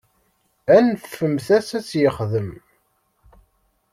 [0.75, 2.49] Anfemt-as ad t-yexdem.